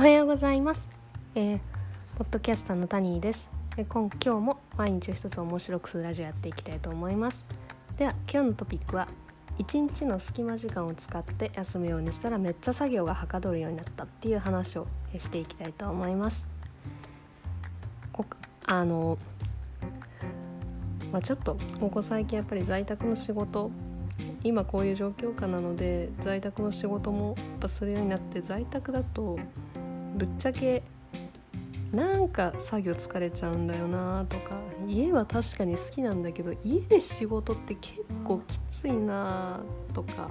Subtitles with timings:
[0.00, 0.88] おはようございます、
[1.34, 1.60] えー、
[2.16, 7.44] ポッドキャスターのタニーです、えー、今今日も毎日を一つ面白くするラジオやっていきたいと思います。
[7.98, 9.08] では今日のトピックは
[9.58, 14.86] 一日の隙間時間を使って休むようにしたらめっちゃ作業がはかどるようになったっていう話を
[15.18, 16.48] していきたいと思います。
[18.10, 18.24] こ
[18.64, 19.18] あの
[21.12, 23.70] まあ、ちょっとここ最近やっぱり在宅の仕事
[24.42, 29.38] 今こういう状況下なので在宅の仕事もやっぱするようになって在宅だと
[30.20, 30.82] ぶっちゃけ
[31.92, 39.60] なんか作業疲れちゃうんだよなとか家は確かに好きなんだけど家で仕事って結構きついな
[39.94, 40.30] とか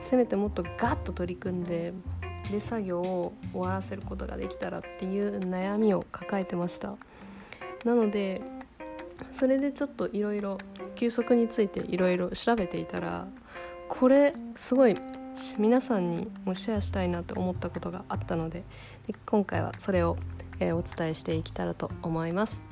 [0.00, 1.94] せめてもっとガッと取り組んで
[2.50, 6.96] で作業を終わらせることができたらっていう悩みを抱えてました。
[7.84, 8.42] なので
[9.32, 10.58] それでちょっといろいろ
[10.96, 13.28] 休息についていろいろ調べていたら
[13.86, 14.96] これすごい
[15.58, 18.64] 皆さんにもシェアしたいなと思ったことがあったので
[19.06, 20.16] で今回はそれを、
[20.58, 22.62] えー、お伝えしていけたらと思います。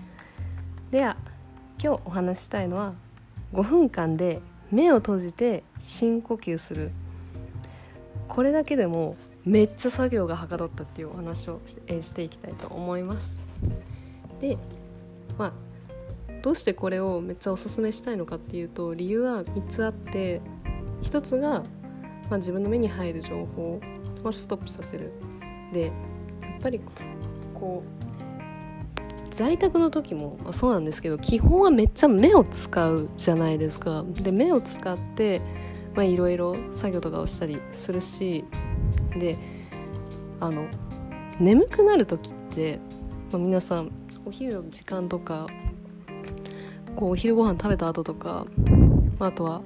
[0.90, 1.16] では
[1.82, 2.94] 今日お話ししたいのは
[3.52, 6.90] 5分間で目を閉じて深呼吸する。
[8.28, 13.40] これだけでもめっちゃ作業がはかどったっていうお話をし,、えー、していきたいと思います。
[14.40, 14.58] で
[15.38, 15.52] まあ
[16.42, 20.40] どうしてこれをめっちゃおすすめしたいのかっていうと理由は3つあって
[21.02, 21.62] 1つが、
[22.28, 23.80] まあ、自分の目に入る情報
[24.24, 25.12] をストップさせる。
[25.72, 25.92] でやっ
[26.60, 26.80] ぱり
[27.54, 34.04] こう在宅の時もまあそうなんですけど基本はめっちゃ目を使うじゃないですか。
[34.08, 35.42] で目を使って
[35.98, 38.44] いろいろ作業とかをしたりするし
[39.18, 39.38] で
[40.40, 40.66] あの
[41.38, 42.78] 眠くなる時って、
[43.30, 43.90] まあ、皆さん
[44.24, 45.46] お昼の時間とか
[46.96, 48.46] こうお昼ご飯食べた後とか
[49.18, 49.62] あとは、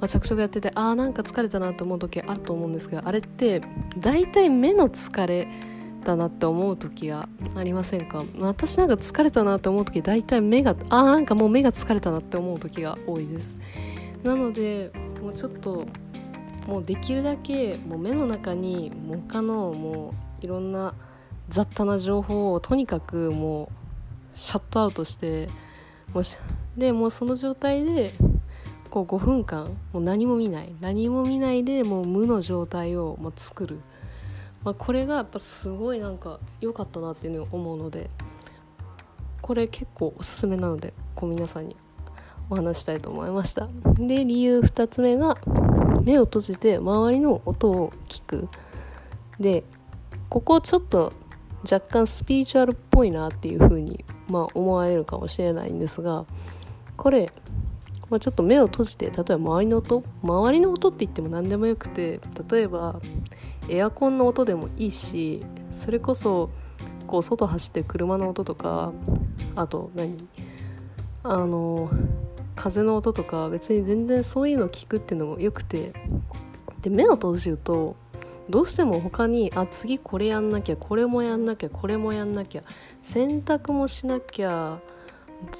[0.00, 3.62] まあ、着々やっててあーなんか疲れたなと思う時あると思うんですけどあれって
[3.98, 5.48] 大体目の疲れ
[6.04, 8.24] だなって思う時がありませんか？
[8.38, 13.58] 私なんか疲れたなって思う時大体目があーなんかもう目が疲れたなって思う時が多いです。
[14.22, 15.86] なのでもうちょっと
[16.66, 20.94] もうできるだけもう目の中にも他のもういろんな
[21.48, 23.70] 雑多な情報をとにかくも
[24.34, 25.48] うシャットアウトして
[26.12, 26.36] もし
[26.76, 28.14] でもうその状態で
[28.90, 30.74] こう5分間もう何も見ない。
[30.80, 33.80] 何も見ないでもう無の状態をもう作る、
[34.64, 38.10] まあ、これがやっぱすごいなんか良かったなっていうのを思うので
[39.42, 41.76] これ結構おすすめなのでこう皆さんに
[42.48, 43.68] お話したいと思いました。
[43.98, 45.36] で理由2つ目が
[46.02, 48.48] 目を閉じて周りの音を聞く。
[49.40, 49.64] で
[50.28, 51.12] ここちょっと
[51.70, 56.26] 若干スピリチュアルっぽいなっていう風にまあ思われるかもしれないんですが
[56.96, 57.30] これ、
[58.08, 63.00] まあ、ちょっと目を閉じて例えば周りの音周りの音って言っても何でもよくて例えば
[63.68, 66.50] エアコンの音でもいいしそれこそ
[67.06, 68.92] こう外走って車の音とか
[69.54, 70.16] あと何？
[71.22, 71.90] あの
[72.54, 75.92] 風の音とか別に全然そういうの聞くっていうのもよくて
[76.82, 77.96] で目を閉じると
[78.48, 82.62] どうしても他にあ次これやんなきゃこれもやんなきゃこれもやんなきゃ
[83.02, 84.78] 洗濯もしなきゃ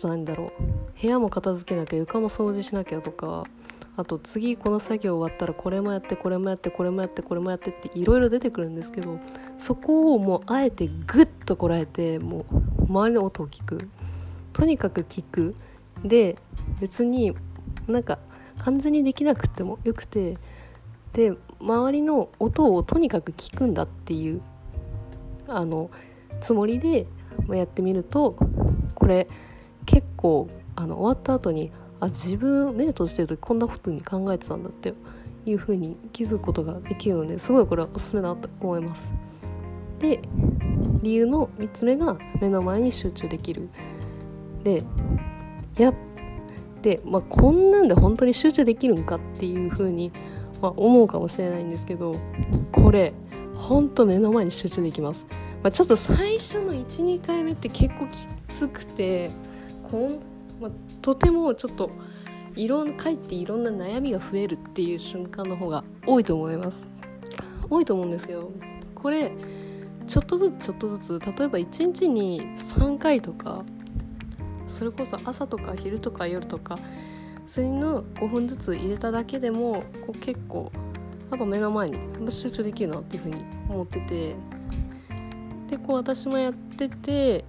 [0.03, 1.01] なんだろう。
[1.01, 3.45] 部屋も片付けなきゃ床も掃除しなきゃとか
[3.97, 9.19] あと次この作業終わったらこれもやってこれもやってこれもやってこれもやってっていろいろ出てくるんですけど
[9.59, 13.89] そこをもうあえてグッとこらえてもう周りの音を聞く。
[14.53, 15.55] とにかく聞く。
[16.05, 16.37] で
[16.81, 17.35] 別に
[17.87, 18.19] なんか
[18.59, 20.39] 完全にできなくてもよくて
[21.13, 24.43] で周りの音をとにかく聞くんだっていう
[25.49, 25.91] あの
[26.41, 27.07] つもりで
[27.49, 28.37] やってみると
[28.95, 29.27] これ
[30.27, 31.71] 構あの終わった後に
[32.01, 34.95] あ自分目閉じてる時こんなことに考えてたんだって
[35.47, 39.15] いうふうに気づくことができるのですごいこれはおすすめだと思います。
[39.99, 40.21] で
[41.03, 43.69] 理由の3つ目が目の前に集中できる。
[44.65, 44.83] で
[45.79, 45.93] や
[46.83, 50.13] で、まあ、こんなんで本当に集中できるんかっていうふうに
[50.61, 52.17] まあ、思うかもしれないんですけど
[52.73, 53.13] これ
[53.55, 55.27] ほんと目の前に集中できます、
[55.63, 59.31] まあ、ちょっと最初の12回目って結構きつくて
[59.91, 60.19] こん、
[60.61, 60.71] まあ、
[61.03, 61.91] とてもちょっと
[62.55, 66.89] いろんかえっていろんな悩みが増えるっていう瞬間の方が多いと思います。
[67.69, 68.53] 多いと思うんですけど
[68.95, 69.33] これ
[70.07, 73.65] ちょっとずつちょっとずつ例えば1日に3回とか
[74.69, 76.79] それこそ朝とか昼とか夜とか
[77.47, 80.71] それの5分ずつ入れただけでもこう結構
[81.31, 81.99] やっぱ目の前に
[82.31, 84.37] 集中できるなっていうふうに思ってて
[85.71, 87.45] でこう私もやってて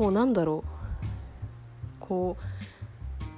[0.00, 2.00] こうなんだろう。
[2.00, 3.34] こう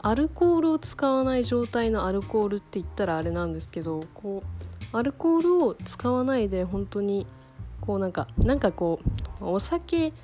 [0.00, 4.42] アルコールを使わない状態のアルコールって言ったらあれなんですけどこ
[4.92, 7.26] うアルコールを使わないで本当に
[7.82, 9.00] こうなんかなんかこ
[9.42, 10.14] うお酒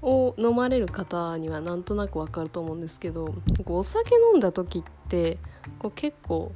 [0.00, 3.34] を飲まれる方にはなんとなくわかると思うんですけど
[3.66, 5.36] お酒飲んだ時って
[5.78, 6.52] こう結構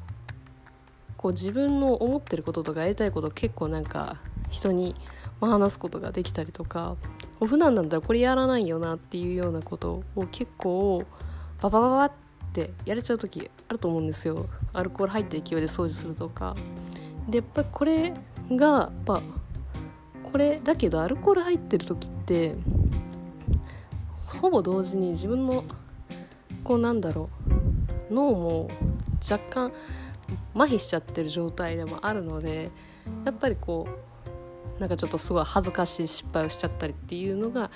[1.18, 4.16] こう自分の思ってることとかやりたいこと結構なんか
[4.48, 4.94] 人に
[5.42, 6.96] 話すことができたりとか
[7.46, 11.04] 普段なんだらこれやらないよなっていうようなことを結構
[11.60, 12.12] ババババっ
[12.52, 14.46] てやれちゃう時あると思うんですよ。
[14.72, 16.54] アルコール入った勢いで掃除するとか。
[17.28, 18.14] でやっぱこれ
[18.50, 19.22] がやっぱ
[20.32, 22.56] これだけどアルコール入ってる時って
[24.26, 25.64] ほぼ同時に自分の
[26.62, 27.30] こうなんだろ
[28.10, 28.70] う脳も
[29.28, 29.72] 若干
[30.54, 32.70] 麻痺しちゃってる状態でもあるので
[33.24, 34.29] やっぱりこう
[34.78, 37.66] なんかちょっとすごい恥ずかしい失敗をしちゃったりっていうのがや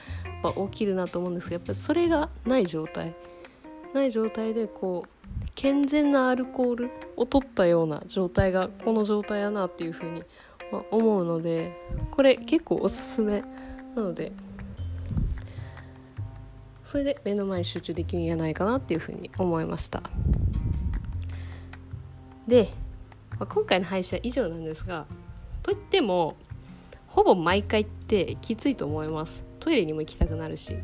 [0.51, 3.15] っぱ起きるなと思うんですけどやっぱりそれがない状態
[3.93, 10.23] ない状態でこう健全なアルコールを取ったような状態がこの状態やなっていうふうに
[10.91, 11.77] 思うので
[12.11, 13.43] これ結構おすすめ
[13.95, 14.33] なので
[16.85, 20.03] それで目の前に集中できるんやないかなっていうふうに思いました。
[22.47, 22.69] で、
[23.39, 25.07] まあ、今回の配信は以上なんですが
[25.63, 26.37] といっても
[27.15, 29.45] ほぼ毎回ってきついと思います。
[29.61, 30.75] トイレにも行きたくなるし。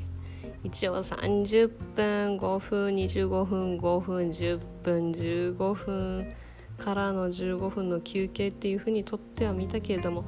[0.63, 6.33] 一応30分5分25分5分10分15分
[6.79, 10.25] からの15分の休憩っていうふうにとってはみたけれども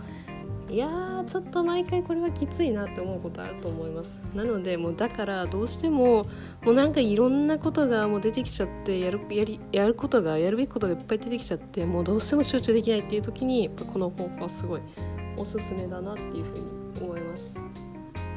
[0.68, 4.20] いやーちょっと毎回これはきついなって思うことあると思います。
[4.34, 6.26] なのでもうだからどうしても
[6.62, 14.80] もうなんかいろんなことがもう出てきちゃってやるやりやることがやるべきことがいっぱい出てきちゃってもうどうしても集中できないっていう時にこの方法はすごい
[15.42, 16.64] おすすめだなっていうふうに
[17.00, 17.52] 思います。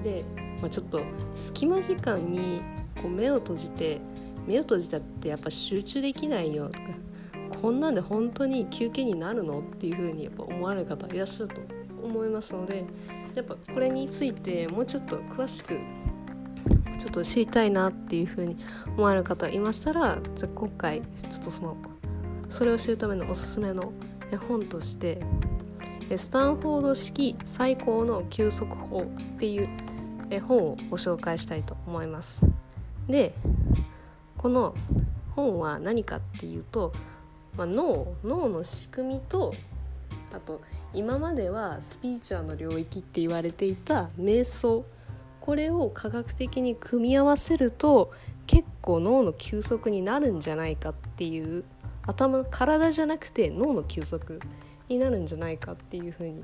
[0.04, 0.26] で、
[0.62, 1.02] まあ、ちょっと
[1.36, 2.62] 隙間時間に
[3.02, 4.02] こう目を閉じて
[4.48, 6.68] 目を閉じたってやっぱ集中できないよ。
[6.68, 6.80] とか
[7.62, 11.62] こんなんで本当に休憩になるのっていうふうにやっぱ思われる方いらっしゃると
[12.04, 12.86] 思いますので
[13.36, 15.80] やっぱこれについてもうちょっと詳しく
[16.98, 18.58] ちょっと知りたいなっていうふうに
[18.88, 21.78] 思われる方いましたらじゃ今回ちょっとその
[22.50, 23.92] それを知るためのおすすめの
[24.32, 25.20] 絵本として
[26.18, 29.06] スタンフォード式最高の休息法っ
[29.38, 29.70] ていう
[30.42, 32.46] 本をご紹介したいと思います。
[33.08, 33.34] で
[34.38, 34.76] この
[35.36, 36.94] 本は何かっていうと、
[37.58, 39.54] まあ、脳脳の仕組みと
[40.32, 40.62] あと
[40.94, 44.86] 今まではスピリチュアの領域って言われていた瞑想。
[45.42, 48.12] これを科学的に組み合わせると
[48.48, 51.64] 結構脳の休息になるんじゃないかっていう
[52.08, 54.40] 頭体じゃなくて脳の休息。
[54.90, 56.44] になるんじゃないかっていう風に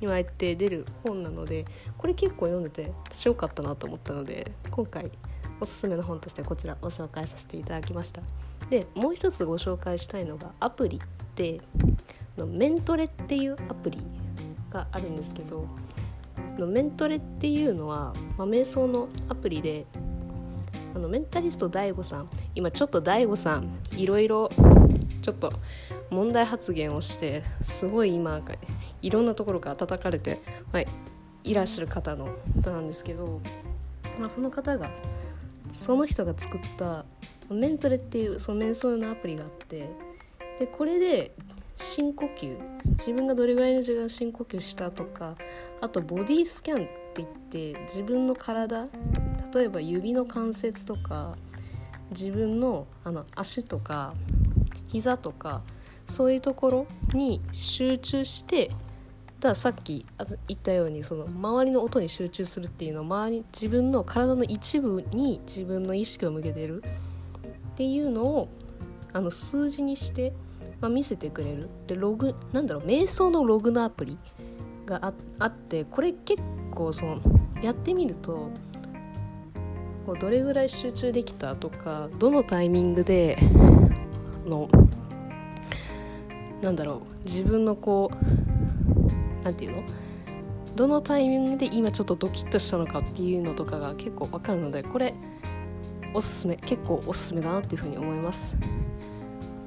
[0.00, 1.64] 言われて出る本なので
[1.96, 5.10] これ結構読んでて私よかったなと思ったので今回
[5.60, 8.20] おすすめの本としてこちらご紹介させていただきました。
[8.68, 11.00] でもう一つご紹介したいのがアプリ
[11.36, 11.60] で
[12.36, 13.98] のメントレっていうアプリ
[14.70, 15.68] があるんですけど
[16.58, 19.86] のメントレっていうのは、まあ、瞑想のアプリで
[20.94, 24.50] あのメンタリスト DAIGO さん今ちょっと DAIGO さんいろいろ
[25.22, 25.52] ちょっと
[26.10, 28.42] 問題発言をしてすごい今
[29.00, 30.42] いろんなところから叩かれて、
[30.72, 30.86] はい、
[31.44, 33.40] いらっしゃる方の方なんですけど、
[34.18, 34.90] まあ、その方が
[35.70, 37.04] その人が作った
[37.48, 39.88] メントレっていうその瞑想のアプリがあって
[40.58, 41.34] でこれで
[41.76, 42.56] 深呼吸
[42.98, 45.36] 自分がどれぐらいの時間深呼吸したとか
[45.80, 48.86] あとボディスキャンって言って自分の体
[49.54, 51.36] 例えば指の関節とか
[52.10, 54.14] 自分のあの足とか
[54.92, 55.62] 膝とか
[56.06, 58.70] そういうところに集中して
[59.40, 60.06] ださっき
[60.46, 66.82] 言ったようにその周りの音に集中するっていうのは周り自分の体の一部に自分の意識を向けてる。
[67.72, 68.48] っていうのを
[69.14, 70.34] あの数字にして
[70.82, 71.70] まあ、見せてくれる。
[71.86, 74.18] でログなんだろう瞑想のログのアプリ
[74.84, 76.42] があってこれ結
[76.74, 77.20] 構その
[77.62, 78.50] やってみると
[80.04, 83.38] こうどれぐらい集中できたとかどのタイミングで
[84.46, 84.68] の
[86.62, 89.82] なんだろう自分のこうなんていうの？
[90.76, 95.14] どのタイミングで今ちょっとドキッとしたのかっていうのとかが結構わかるのでこれ
[96.14, 98.56] おすすめ結構おすすめだなっていうふうに思います。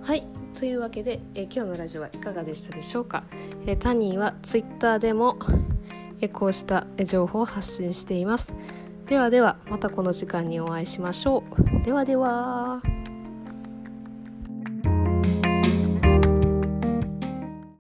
[0.02, 0.24] はい。
[0.56, 3.26] というわけで、え今日のラジオはいかがでしたでしょうか、
[3.66, 5.38] えタニーは Twitter でも、
[6.22, 8.56] えこうした情報を発信しています。
[9.06, 11.44] ではではまたこの時間にお会いしましょ
[11.82, 11.84] う。
[11.84, 12.82] ではでは。